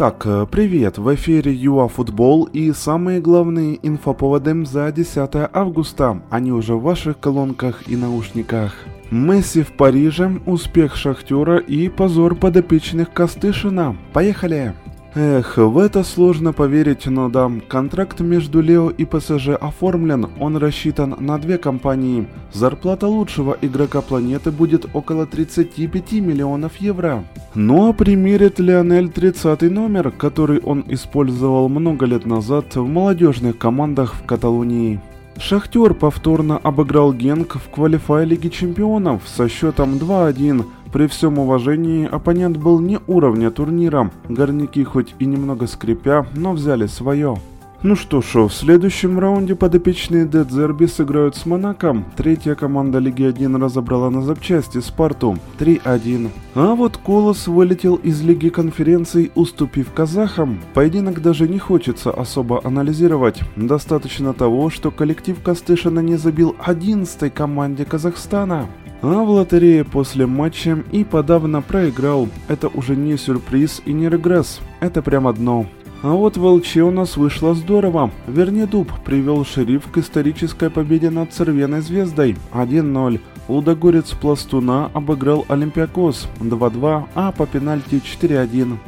[0.00, 6.22] Итак, э, привет, в эфире ЮАФутбол и самые главные инфоповоды за 10 августа.
[6.30, 8.72] Они уже в ваших колонках и наушниках.
[9.10, 13.94] Месси в Париже, успех Шахтера и позор подопечных Костышина.
[14.14, 14.72] Поехали!
[15.12, 21.16] Эх, в это сложно поверить, но да, контракт между Лео и ПСЖ оформлен, он рассчитан
[21.18, 22.28] на две компании.
[22.52, 27.24] Зарплата лучшего игрока планеты будет около 35 миллионов евро.
[27.56, 34.14] Ну а примерит Лионель 30 номер, который он использовал много лет назад в молодежных командах
[34.14, 35.00] в Каталонии.
[35.38, 40.64] Шахтер повторно обыграл Генк в квалифай Лиги Чемпионов со счетом 2-1.
[40.92, 44.10] При всем уважении, оппонент был не уровня турнира.
[44.28, 47.38] Горняки хоть и немного скрипя, но взяли свое.
[47.82, 52.04] Ну что ж, в следующем раунде подопечные Дедзерби сыграют с Монаком.
[52.14, 56.28] Третья команда Лиги 1 разобрала на запчасти Спарту 3-1.
[56.54, 60.60] А вот Колос вылетел из Лиги конференций, уступив казахам.
[60.74, 63.40] Поединок даже не хочется особо анализировать.
[63.56, 68.66] Достаточно того, что коллектив Костышина не забил 11 команде Казахстана.
[69.00, 72.28] А в лотерее после матча и подавно проиграл.
[72.48, 74.60] Это уже не сюрприз и не регресс.
[74.80, 75.66] Это прямо дно.
[76.02, 78.10] А вот в ЛЧ у нас вышло здорово.
[78.26, 83.20] Вернедуб привел шериф к исторической победе над Цервеной Звездой 1-0.
[83.48, 88.78] Лудогорец Пластуна обыграл Олимпиакос 2-2, а по пенальти 4-1.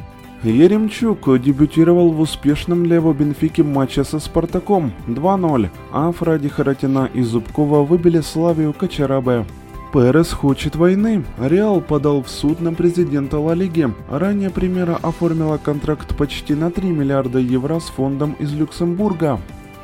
[0.43, 7.21] Еремчук дебютировал в успешном для его Бенфики матче со Спартаком 2-0, а Фради Харатина и
[7.21, 9.45] Зубкова выбили Славию Качарабе
[9.93, 11.23] Перес хочет войны.
[11.39, 13.93] Реал подал в суд на президента Ла Лиги.
[14.09, 19.39] Ранее Примера оформила контракт почти на 3 миллиарда евро с фондом из Люксембурга,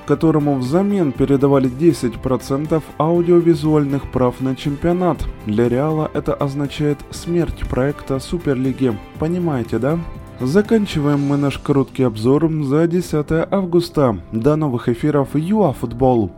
[0.07, 5.23] которому взамен передавали 10% аудиовизуальных прав на чемпионат.
[5.45, 8.97] Для Реала это означает смерть проекта Суперлиги.
[9.19, 9.99] Понимаете, да?
[10.39, 14.17] Заканчиваем мы наш короткий обзор за 10 августа.
[14.31, 16.31] До новых эфиров ЮАФутбол.